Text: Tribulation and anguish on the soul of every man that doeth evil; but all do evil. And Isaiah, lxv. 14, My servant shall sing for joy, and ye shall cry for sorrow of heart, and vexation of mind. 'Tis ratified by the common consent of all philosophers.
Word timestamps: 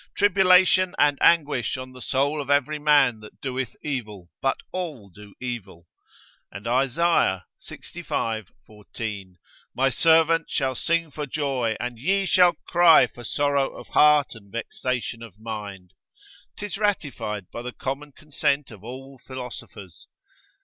Tribulation 0.17 0.95
and 0.97 1.19
anguish 1.21 1.77
on 1.77 1.91
the 1.91 2.01
soul 2.01 2.41
of 2.41 2.49
every 2.49 2.79
man 2.79 3.19
that 3.19 3.39
doeth 3.39 3.75
evil; 3.83 4.31
but 4.41 4.57
all 4.71 5.11
do 5.11 5.35
evil. 5.39 5.85
And 6.51 6.65
Isaiah, 6.65 7.45
lxv. 7.69 8.47
14, 8.65 9.37
My 9.75 9.89
servant 9.91 10.49
shall 10.49 10.73
sing 10.73 11.11
for 11.11 11.27
joy, 11.27 11.75
and 11.79 11.99
ye 11.99 12.25
shall 12.25 12.55
cry 12.67 13.05
for 13.05 13.23
sorrow 13.23 13.77
of 13.77 13.89
heart, 13.89 14.33
and 14.33 14.51
vexation 14.51 15.21
of 15.21 15.37
mind. 15.39 15.93
'Tis 16.57 16.79
ratified 16.79 17.51
by 17.51 17.61
the 17.61 17.71
common 17.71 18.11
consent 18.11 18.71
of 18.71 18.83
all 18.83 19.19
philosophers. 19.19 20.07